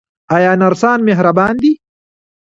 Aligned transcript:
آیا 0.35 0.51
نرسان 0.61 0.99
مهربان 1.07 1.53
دي؟ 1.63 1.71